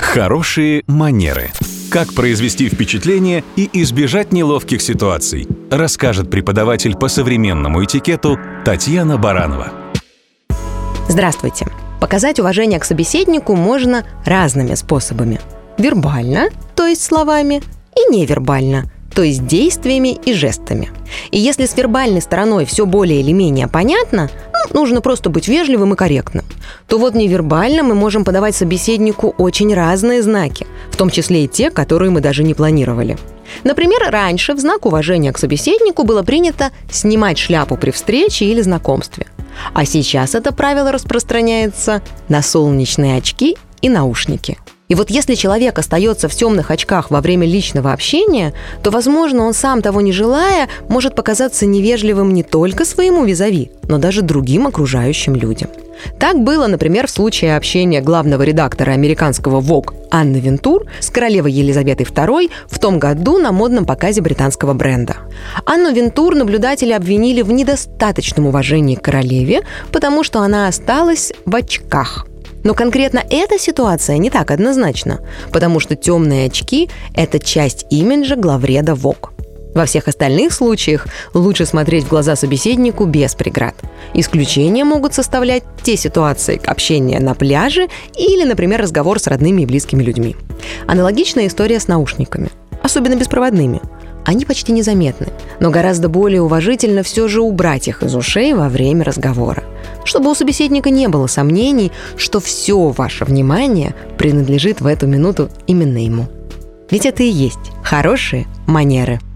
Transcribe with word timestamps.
Хорошие 0.00 0.82
манеры. 0.86 1.50
Как 1.90 2.14
произвести 2.14 2.68
впечатление 2.68 3.44
и 3.54 3.68
избежать 3.82 4.32
неловких 4.32 4.80
ситуаций, 4.80 5.46
расскажет 5.70 6.30
преподаватель 6.30 6.96
по 6.96 7.08
современному 7.08 7.84
этикету 7.84 8.38
Татьяна 8.64 9.18
Баранова. 9.18 9.72
Здравствуйте. 11.08 11.66
Показать 12.00 12.40
уважение 12.40 12.80
к 12.80 12.84
собеседнику 12.84 13.54
можно 13.54 14.04
разными 14.24 14.74
способами. 14.74 15.38
Вербально, 15.78 16.48
то 16.74 16.86
есть 16.86 17.02
словами, 17.02 17.62
и 17.94 18.12
невербально, 18.12 18.90
то 19.14 19.22
есть 19.22 19.46
действиями 19.46 20.14
и 20.24 20.32
жестами. 20.32 20.90
И 21.30 21.38
если 21.38 21.66
с 21.66 21.76
вербальной 21.76 22.22
стороной 22.22 22.64
все 22.64 22.86
более 22.86 23.20
или 23.20 23.32
менее 23.32 23.68
понятно, 23.68 24.30
нужно 24.72 25.00
просто 25.00 25.30
быть 25.30 25.48
вежливым 25.48 25.94
и 25.94 25.96
корректным, 25.96 26.44
то 26.86 26.98
вот 26.98 27.14
невербально 27.14 27.82
мы 27.82 27.94
можем 27.94 28.24
подавать 28.24 28.54
собеседнику 28.54 29.34
очень 29.38 29.74
разные 29.74 30.22
знаки, 30.22 30.66
в 30.90 30.96
том 30.96 31.10
числе 31.10 31.44
и 31.44 31.48
те, 31.48 31.70
которые 31.70 32.10
мы 32.10 32.20
даже 32.20 32.42
не 32.42 32.54
планировали. 32.54 33.18
Например, 33.64 34.10
раньше 34.10 34.54
в 34.54 34.60
знак 34.60 34.86
уважения 34.86 35.32
к 35.32 35.38
собеседнику 35.38 36.04
было 36.04 36.22
принято 36.22 36.70
снимать 36.90 37.38
шляпу 37.38 37.76
при 37.76 37.90
встрече 37.90 38.44
или 38.44 38.60
знакомстве. 38.60 39.26
А 39.74 39.84
сейчас 39.84 40.34
это 40.34 40.52
правило 40.52 40.92
распространяется 40.92 42.02
на 42.28 42.42
солнечные 42.42 43.18
очки 43.18 43.56
и 43.82 43.88
наушники– 43.88 44.58
и 44.90 44.96
вот 44.96 45.08
если 45.08 45.36
человек 45.36 45.78
остается 45.78 46.28
в 46.28 46.34
темных 46.34 46.72
очках 46.72 47.12
во 47.12 47.20
время 47.20 47.46
личного 47.46 47.92
общения, 47.92 48.52
то, 48.82 48.90
возможно, 48.90 49.44
он 49.44 49.54
сам 49.54 49.82
того 49.82 50.00
не 50.00 50.10
желая, 50.10 50.68
может 50.88 51.14
показаться 51.14 51.64
невежливым 51.64 52.34
не 52.34 52.42
только 52.42 52.84
своему 52.84 53.24
визави, 53.24 53.70
но 53.88 53.98
даже 53.98 54.22
другим 54.22 54.66
окружающим 54.66 55.36
людям. 55.36 55.70
Так 56.18 56.40
было, 56.40 56.66
например, 56.66 57.06
в 57.06 57.10
случае 57.10 57.56
общения 57.56 58.00
главного 58.00 58.42
редактора 58.42 58.90
американского 58.90 59.60
Vogue 59.60 59.94
Анны 60.10 60.38
Вентур 60.38 60.86
с 60.98 61.08
королевой 61.10 61.52
Елизаветой 61.52 62.06
II 62.06 62.50
в 62.66 62.78
том 62.80 62.98
году 62.98 63.38
на 63.38 63.52
модном 63.52 63.84
показе 63.84 64.22
британского 64.22 64.74
бренда. 64.74 65.18
Анну 65.66 65.92
Вентур 65.92 66.34
наблюдатели 66.34 66.92
обвинили 66.92 67.42
в 67.42 67.52
недостаточном 67.52 68.48
уважении 68.48 68.96
к 68.96 69.02
королеве, 69.02 69.62
потому 69.92 70.24
что 70.24 70.40
она 70.40 70.66
осталась 70.66 71.32
в 71.46 71.54
очках– 71.54 72.26
но 72.64 72.74
конкретно 72.74 73.22
эта 73.30 73.58
ситуация 73.58 74.18
не 74.18 74.30
так 74.30 74.50
однозначна, 74.50 75.20
потому 75.52 75.80
что 75.80 75.96
темные 75.96 76.46
очки– 76.46 76.90
это 77.14 77.38
часть 77.38 77.86
имиджа 77.90 78.36
главреда 78.36 78.94
ВОК. 78.94 79.32
Во 79.74 79.86
всех 79.86 80.08
остальных 80.08 80.52
случаях 80.52 81.06
лучше 81.32 81.64
смотреть 81.64 82.04
в 82.04 82.08
глаза 82.08 82.34
собеседнику 82.34 83.04
без 83.04 83.34
преград. 83.34 83.76
Исключения 84.14 84.84
могут 84.84 85.14
составлять 85.14 85.62
те 85.82 85.96
ситуации, 85.96 86.56
как 86.56 86.70
общение 86.70 87.20
на 87.20 87.34
пляже 87.34 87.88
или, 88.16 88.44
например, 88.44 88.80
разговор 88.80 89.20
с 89.20 89.28
родными 89.28 89.62
и 89.62 89.66
близкими 89.66 90.02
людьми. 90.02 90.34
Аналогичная 90.88 91.46
история 91.46 91.78
с 91.78 91.86
наушниками, 91.86 92.50
особенно 92.82 93.14
беспроводными– 93.14 93.80
они 94.24 94.44
почти 94.44 94.72
незаметны, 94.72 95.28
но 95.60 95.70
гораздо 95.70 96.08
более 96.08 96.42
уважительно 96.42 97.02
все 97.02 97.26
же 97.28 97.40
убрать 97.40 97.88
их 97.88 98.02
из 98.02 98.14
ушей 98.14 98.52
во 98.52 98.68
время 98.68 99.04
разговора, 99.04 99.64
чтобы 100.10 100.28
у 100.28 100.34
собеседника 100.34 100.90
не 100.90 101.06
было 101.06 101.28
сомнений, 101.28 101.92
что 102.16 102.40
все 102.40 102.88
ваше 102.88 103.24
внимание 103.24 103.94
принадлежит 104.18 104.80
в 104.80 104.86
эту 104.86 105.06
минуту 105.06 105.50
именно 105.68 106.04
ему. 106.04 106.26
Ведь 106.90 107.06
это 107.06 107.22
и 107.22 107.28
есть 107.28 107.70
хорошие 107.84 108.48
манеры– 108.66 109.20